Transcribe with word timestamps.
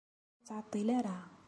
Ur 0.35 0.39
ttɛeṭṭil 0.39 0.87
ara! 0.97 1.17